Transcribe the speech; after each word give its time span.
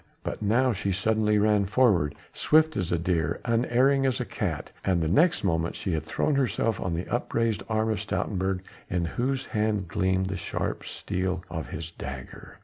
But 0.23 0.41
now 0.41 0.73
she 0.73 0.91
suddenly 0.91 1.37
ran 1.37 1.65
forward, 1.67 2.15
swift 2.33 2.75
as 2.75 2.91
a 2.91 2.97
deer, 2.97 3.39
unerring 3.45 4.07
as 4.07 4.19
a 4.19 4.25
cat, 4.25 4.71
and 4.83 4.99
the 4.99 5.07
next 5.07 5.43
moment 5.43 5.75
she 5.75 5.93
had 5.93 6.05
thrown 6.07 6.33
herself 6.33 6.79
on 6.79 6.95
the 6.95 7.07
upraised 7.07 7.61
arm 7.69 7.91
of 7.91 7.99
Stoutenburg 7.99 8.61
in 8.89 9.05
whose 9.05 9.45
hand 9.45 9.87
gleamed 9.87 10.25
the 10.25 10.37
sharp 10.37 10.85
steel 10.87 11.43
of 11.51 11.69
his 11.69 11.91
dagger. 11.91 12.57